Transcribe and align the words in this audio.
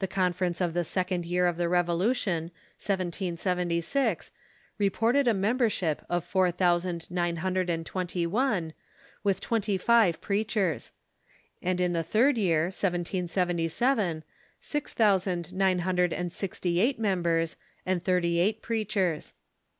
The 0.00 0.08
conference 0.08 0.60
of 0.60 0.74
the 0.74 0.82
second 0.82 1.24
year 1.24 1.46
of 1.46 1.56
the 1.56 1.68
Revolution, 1.68 2.50
1776, 2.84 4.32
reported 4.78 5.28
a 5.28 5.32
membership 5.32 6.04
of 6.08 6.24
four 6.24 6.50
thousand 6.50 7.08
nine 7.08 7.36
hundred 7.36 7.70
and 7.70 7.86
twenty 7.86 8.26
one, 8.26 8.72
with 9.22 9.40
twenty 9.40 9.78
five 9.78 10.20
preachers; 10.20 10.90
and 11.62 11.80
in 11.80 11.92
the 11.92 12.02
third 12.02 12.36
year, 12.36 12.64
1777, 12.64 14.24
six 14.58 14.92
thousand 14.92 15.54
nine 15.54 15.78
hundred 15.78 16.12
and 16.12 16.32
sixty 16.32 16.80
eight 16.80 16.98
members 16.98 17.56
and 17.86 18.02
thirty 18.02 18.40
eight 18.40 18.62
preachers. 18.62 19.34